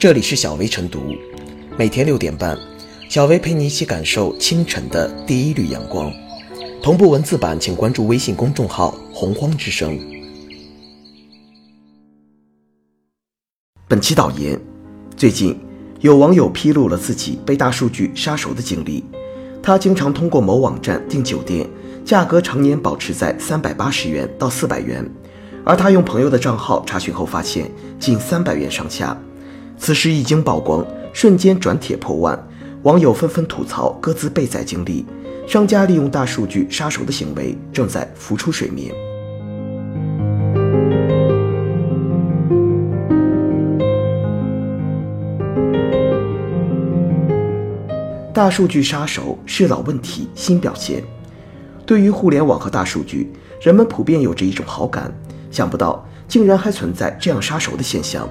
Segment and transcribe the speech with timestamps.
[0.00, 1.14] 这里是小薇晨读，
[1.76, 2.58] 每天六点半，
[3.10, 6.10] 小薇陪你一起感受清晨的第一缕阳光。
[6.82, 10.00] 同步文字版，请关注微信公众号“洪荒之声”。
[13.86, 14.58] 本期导言：
[15.18, 15.54] 最近
[16.00, 19.04] 有网友披露了自己被大数据杀熟的经历。
[19.62, 21.68] 他经常通过某网站订酒店，
[22.06, 25.06] 价格常年保持在三百八十元到四百元，
[25.62, 29.14] 而他用朋友的账号查询后发现仅三百元上下。
[29.80, 32.38] 此时一经曝光，瞬间转帖破万，
[32.82, 35.06] 网友纷纷吐槽各自被宰经历，
[35.48, 38.92] 商家利用大数据杀熟的行为正在浮出水面。
[48.34, 51.02] 大数据杀熟是老问题新表现。
[51.86, 55.10] 对于互联网和大数据，人们普遍有着一种好感，
[55.50, 58.28] 想不到竟然还存在这样杀熟的现象。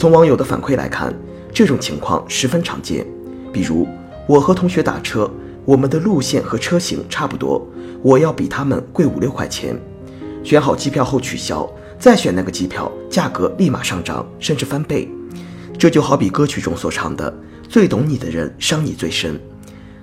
[0.00, 1.14] 从网友的反馈来看，
[1.52, 3.06] 这种情况十分常见。
[3.52, 3.86] 比如，
[4.26, 5.30] 我和同学打车，
[5.66, 7.62] 我们的路线和车型差不多，
[8.00, 9.78] 我要比他们贵五六块钱。
[10.42, 15.06] 选好机票后取消，再选那个机票，价格立马上涨，甚至翻倍。
[15.78, 17.30] 这就好比歌曲中所唱的。
[17.68, 19.38] 最懂你的人伤你最深，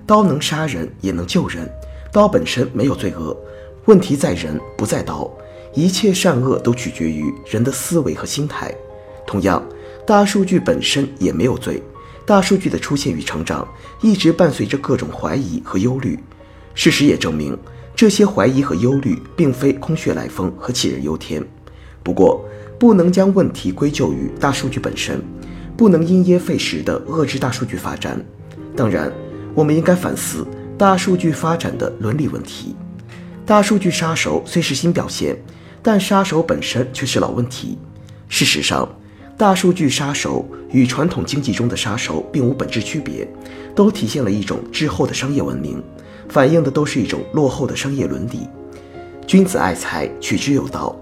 [0.05, 1.67] 刀能杀人也能救人，
[2.11, 3.35] 刀本身没有罪恶，
[3.85, 5.27] 问题在人不在刀，
[5.73, 8.71] 一切善恶都取决于人的思维和心态。
[9.25, 9.61] 同样，
[10.07, 11.83] 大数据本身也没有罪，
[12.25, 13.67] 大数据的出现与成长
[13.99, 16.17] 一直伴随着各种怀疑和忧虑。
[16.73, 17.59] 事实也证明，
[17.93, 21.45] 这些怀疑和忧虑并非空穴来风和杞人忧天。
[22.03, 22.45] 不过，
[22.79, 25.21] 不能将问题归咎于大数据本身。
[25.75, 28.25] 不能因噎废食地遏制大数据发展。
[28.77, 29.11] 当然，
[29.53, 30.47] 我们应该反思
[30.77, 32.77] 大数据发展的伦理问题。
[33.45, 35.37] 大数据杀手虽是新表现，
[35.83, 37.77] 但杀手本身却是老问题。
[38.29, 38.87] 事实上，
[39.37, 43.27] 大数据杀手与传统经济中的杀手并无本质区别，
[43.75, 45.79] 都体现了一种滞后的商业文明，
[46.27, 48.47] 反映的都是一种落后的商业伦理。
[49.27, 50.95] 君子爱财，取之有道。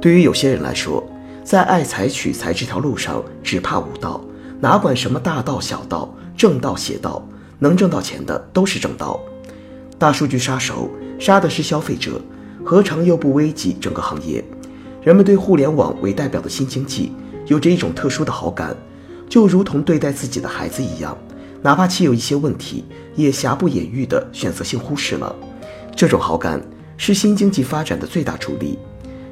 [0.00, 1.02] 对于有些人来说，
[1.42, 4.20] 在爱财取财这条路上，只怕无道，
[4.60, 7.26] 哪管什么大道小道、正道邪道，
[7.58, 9.18] 能挣到钱的都是正道。
[9.98, 10.88] 大数据杀手
[11.18, 12.20] 杀的是消费者，
[12.64, 14.44] 何尝又不危及整个行业？
[15.02, 17.10] 人们对互联网为代表的新经济
[17.50, 18.76] 有着一种特殊的好感，
[19.28, 21.18] 就如同对待自己的孩子一样，
[21.60, 22.84] 哪怕其有一些问题，
[23.16, 25.34] 也瑕不掩瑜地选择性忽视了。
[25.96, 26.62] 这种好感
[26.96, 28.78] 是新经济发展的最大助力。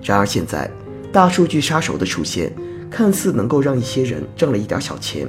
[0.02, 0.68] 然而现在。
[1.10, 2.52] 大数据杀手的出现，
[2.90, 5.26] 看似能够让一些人挣了一点小钱，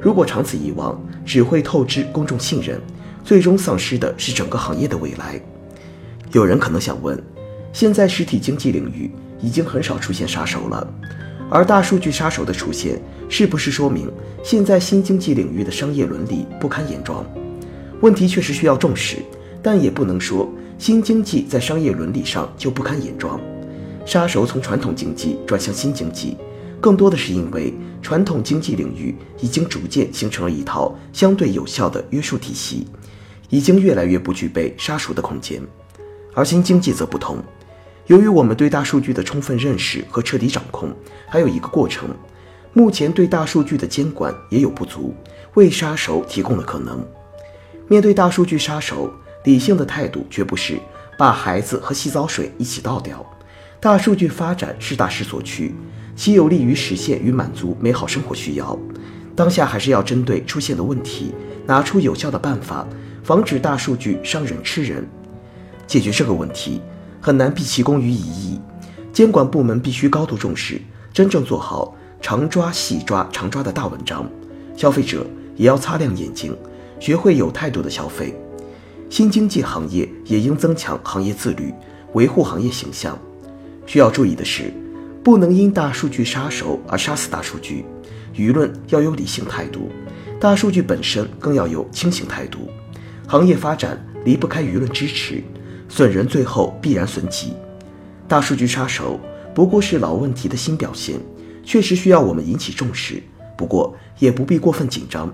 [0.00, 2.80] 如果长此以往，只会透支公众信任，
[3.22, 5.40] 最终丧失的是整个行业的未来。
[6.32, 7.16] 有人可能想问，
[7.72, 10.84] 现在实体经济领域已经很少出现杀手了，
[11.54, 12.98] 而大数据杀手的出现，
[13.28, 14.10] 是不是说明
[14.42, 17.22] 现在新经济领域的商业伦理不堪严庄？
[18.00, 19.18] 问题确实需要重视，
[19.62, 23.38] 但也不能说新经济在商业伦理上就不堪严庄。
[24.06, 26.38] 杀手从传统经济转向新经济，
[26.80, 32.86] 更多的是因为传统经济领域已经逐渐形成了一套相对有效的约束体系，
[33.50, 35.60] 已经越来越不具备杀熟的空间。
[36.32, 37.36] 而新经济则不同，
[38.06, 40.92] 由于我们对大数据的充分认识和彻底掌控
[41.28, 42.08] 还有一个过程，
[42.72, 45.14] 目前对大数据的监管也有不足，
[45.54, 47.04] 为杀手提供了可能。
[47.88, 49.12] 面对大数据杀手，
[49.44, 50.78] 理性的态度绝不是
[51.16, 53.24] 把孩子和洗澡水一起倒掉。
[53.78, 55.74] 大数据发展是大势所趋，
[56.16, 58.78] 其有利于实现与满足美好生活需要。
[59.34, 61.32] 当下还是要针对出现的问题，
[61.66, 62.86] 拿出有效的办法，
[63.22, 65.08] 防止大数据伤人吃人。
[65.86, 66.80] 解决这个问题
[67.24, 68.60] 很难毕其功于一役，
[69.12, 74.28] 监管部门必须高度重视，真正做好常抓细抓常抓的大文章。
[74.76, 75.24] 消费者
[75.54, 76.52] 也要擦亮眼睛，
[76.98, 78.34] 学会有态度的消费。
[79.08, 81.72] 新经济行业也应增强行业自律，
[82.14, 83.16] 维护行业形象。
[83.86, 84.74] 需要注意的是，
[85.22, 87.84] 不能因大数据杀手而杀死大数据。
[88.34, 89.90] 舆论要有理性态度，
[90.40, 92.68] 大数据本身更要有清醒态度。
[93.28, 95.40] 行业发展离不开舆论支持，
[95.94, 97.52] 损人最后必然损己。
[98.26, 99.20] 大数据杀手
[99.54, 101.20] 不过是老问题的新表现，
[101.62, 103.22] 确实需要我们引起重视。
[103.58, 105.30] 不过也不必过分紧张，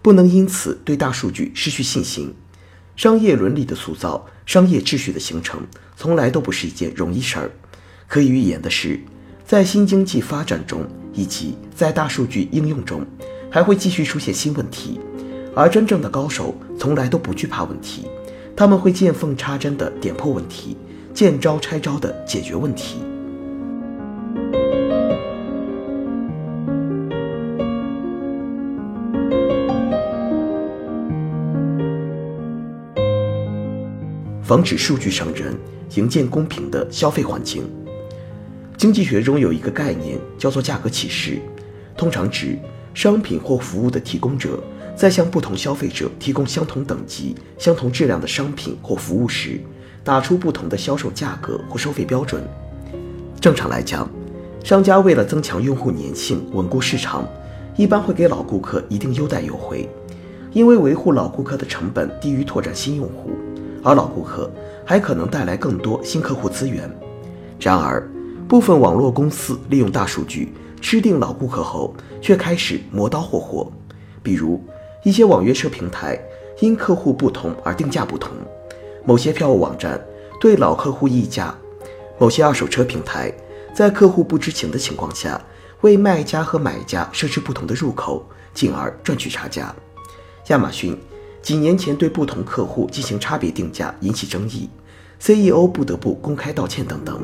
[0.00, 2.32] 不能因此对大数据失去信心。
[2.94, 5.60] 商业伦理的塑造，商业秩序的形成，
[5.96, 7.50] 从来都不是一件容易事儿。
[8.06, 9.00] 可以预言的是，
[9.44, 13.04] 在新经济发展中，以及在大数据应用中，
[13.50, 15.00] 还会继续出现新问题。
[15.56, 18.06] 而真正的高手从来都不惧怕问题，
[18.56, 20.78] 他们会见缝插针的点破问题
[21.12, 22.96] 见招拆招的解决问题。
[34.42, 35.52] 防止数据伤人
[35.96, 37.68] 营建公平的消费环境。
[38.78, 41.40] 经济学中有一个概念叫做价格歧视
[41.96, 42.58] 通常指
[42.94, 44.62] 商品或服务的提供者
[44.96, 49.60] 在向不同消费者提供相同等级、相同质量的商品或服务时，
[50.02, 52.42] 打出不同的销售价格或收费标准。
[53.38, 54.08] 正常来讲，
[54.64, 57.28] 商家为了增强用户粘性、稳固市场，
[57.76, 59.86] 一般会给老顾客一定优待优惠，
[60.52, 63.32] 因为维护老顾客的成本低于拓展新用户，
[63.84, 64.50] 而老顾客
[64.84, 66.90] 还可能带来更多新客户资源。
[67.60, 68.08] 然而，
[68.48, 73.70] 部分网络公司利用大数据吃定老顾客后，却开始磨刀霍霍，
[74.22, 74.58] 比如
[75.06, 76.18] 一些网约车平台
[76.58, 78.32] 因客户不同而定价不同，
[79.04, 80.04] 某些票务网站
[80.40, 81.56] 对老客户议价。
[82.18, 83.32] 某些二手车平台
[83.72, 85.40] 在客户不知情的情况下，
[85.82, 89.72] 为卖家和买家设置不同的入口，进而赚取差价。
[90.48, 90.98] 亚马逊
[91.40, 94.68] 几年前对不同客户进行差别定价引起争议
[95.20, 97.22] ，CEO 不得不公开道歉等等。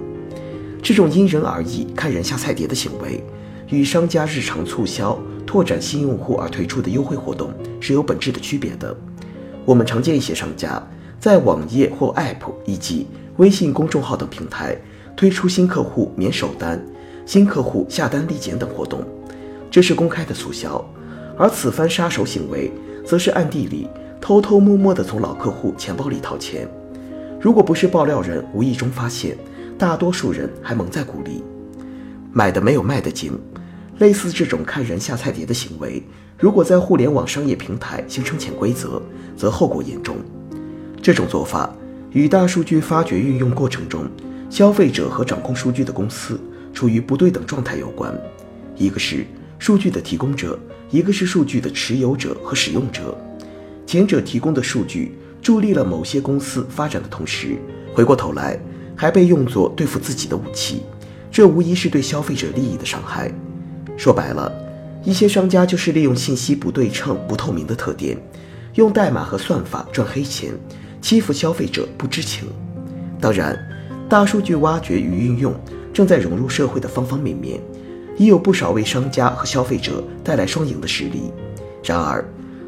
[0.80, 3.24] 这种因人而异、看人下菜碟的行为，
[3.70, 8.96] 与商家日常促销、拓展新用户而推出的优惠活动是有本质的区别的。
[9.64, 10.82] 我们常见一些商家
[11.20, 13.06] 在网页或 App 以及
[13.36, 14.76] 微信公众号等平台
[15.16, 16.84] 推出新客户免首单、
[17.24, 19.04] 新客户下单立减等活动，
[19.70, 20.84] 这是公开的促销；
[21.38, 22.72] 而此番杀手行为，
[23.04, 23.88] 则是暗地里
[24.20, 26.68] 偷偷摸摸地从老客户钱包里掏钱。
[27.40, 29.36] 如果不是爆料人无意中发现，
[29.78, 31.42] 大多数人还蒙在鼓里，
[32.32, 33.38] 买的没有卖的精。
[33.98, 36.02] 类似这种看人下菜碟的行为，
[36.38, 39.00] 如果在互联网商业平台形成潜规则，
[39.36, 40.16] 则后果严重。
[41.00, 41.74] 这种做法。
[42.12, 44.06] 与大数据发掘运用过程中，
[44.50, 46.38] 消费者和掌控数据的公司
[46.74, 48.14] 处于不对等状态有关。
[48.76, 49.24] 一个是
[49.58, 50.58] 数据的提供者，
[50.90, 53.16] 一个是数据的持有者和使用者。
[53.86, 57.56] 前者提供的数据助力了某些公司发展的同时，
[57.94, 58.60] 回过头来
[58.94, 60.82] 还被用作对付自己的武器，
[61.30, 63.32] 这无疑是对消费者利益的伤害。
[64.02, 64.52] 说白了，
[65.04, 68.18] 一些商家就是利用信息不对称、不透明的特点，
[68.74, 70.52] 用代码和算法赚黑钱。
[71.00, 72.48] 欺负消费者不知情，
[73.20, 73.56] 当然，
[74.08, 75.54] 大数据挖掘与运用
[75.92, 77.60] 正在融入社会的方方面面，
[78.16, 81.30] 已有不少为商家和消费者带来双赢的实例。
[81.84, 82.24] 然而，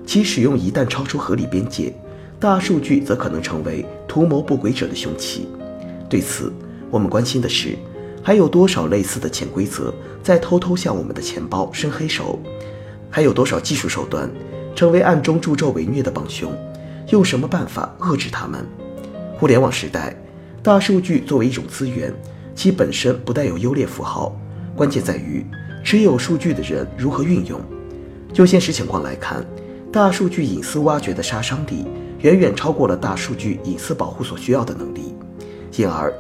[0.07, 1.93] 其使用一旦超出合理边界，
[2.39, 5.49] 大数据则可能成为图谋不轨者的凶器。
[6.09, 6.53] 对此，
[6.93, 7.77] 我们关心的是，
[8.25, 9.93] 还有多少类似的潜规则
[10.23, 12.41] 在偷偷向我们的钱包伸黑手？
[13.11, 14.29] 还有多少技术手段
[14.75, 16.51] 成为暗中助纣为虐的帮凶？
[17.11, 18.67] 用什么办法遏制他们？
[19.39, 20.17] 互联网时代，
[20.63, 22.11] 大数据作为一种资源，
[22.55, 24.35] 其本身不带有优劣符号，
[24.75, 25.45] 关键在于
[25.85, 27.61] 持有数据的人如何运用。
[28.33, 29.45] 就现实情况来看，
[29.93, 31.85] 大数据隐私挖掘的杀伤力
[32.21, 35.15] 远远超过了大数据隐私保护所需要的能力。
[35.77, 36.11] 因而，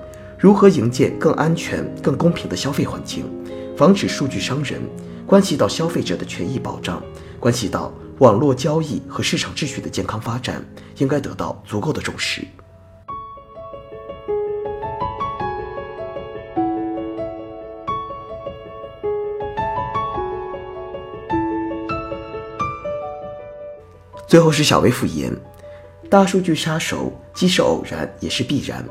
[0.44, 3.25] 如何营建更安全、更公平的消费环境，
[3.75, 4.79] 防止数据伤人，
[5.25, 7.02] 关系到消费者的权益保障，
[7.41, 7.91] 关系到。
[8.19, 10.62] 网络交易和市场秩序的健康发展
[10.99, 12.43] 应该得到足够的重视。
[24.29, 25.34] 最后是小微复言，
[26.10, 28.84] 大数据杀手既是偶然也是必然。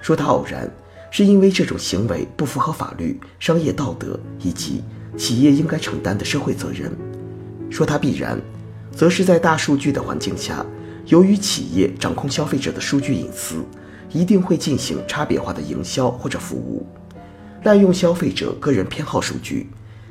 [0.00, 0.68] 说它偶然，
[1.12, 4.82] 是因为这种行为不符合法律、商业道德以及
[5.16, 6.90] 企业应该承担的社会责任；
[7.70, 8.40] 说它必然。
[8.94, 10.64] 则是在大数据的环境下，
[11.06, 13.56] 由于企业掌控消费者的数据隐私，
[14.10, 16.86] 一定会进行差别化的营销或者服务，
[17.62, 19.68] 滥用消费者个人偏好数据，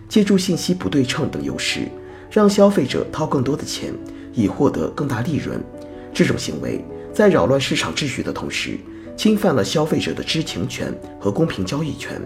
[0.10, 1.88] 借助信息不对称等优势，
[2.32, 3.94] 让消费者掏更多的钱，
[4.34, 5.64] 以获得更大利润。
[6.12, 8.80] 这种行为在扰乱市场秩序的同时，
[9.22, 12.20] 侵犯了消费者的知情权和公平交易权。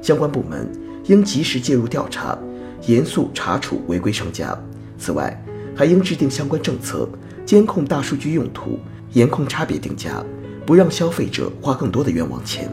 [0.00, 0.70] 相关部门
[1.06, 2.38] 应及时介入调查，
[2.86, 4.56] 严肃查处违规商家。
[4.96, 5.36] 此外，
[5.74, 7.08] 还应制定相关政策，
[7.44, 8.78] 监控大数据用途，
[9.14, 10.24] 严控差别定价，
[10.64, 12.70] 不让消费者花更多的冤枉钱。